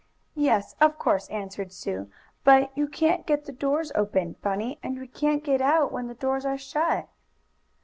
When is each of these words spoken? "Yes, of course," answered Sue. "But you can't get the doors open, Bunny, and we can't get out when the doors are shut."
"Yes, 0.33 0.73
of 0.81 0.97
course," 0.97 1.27
answered 1.29 1.71
Sue. 1.71 2.09
"But 2.43 2.75
you 2.75 2.87
can't 2.87 3.27
get 3.27 3.45
the 3.45 3.51
doors 3.51 3.91
open, 3.93 4.35
Bunny, 4.41 4.79
and 4.81 4.97
we 4.99 5.07
can't 5.07 5.43
get 5.43 5.61
out 5.61 5.91
when 5.91 6.07
the 6.07 6.15
doors 6.15 6.43
are 6.43 6.57
shut." 6.57 7.07